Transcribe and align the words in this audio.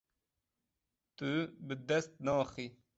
Tu 1.17 1.31
bi 1.65 1.75
dest 1.87 2.11
naxî. 2.25 2.67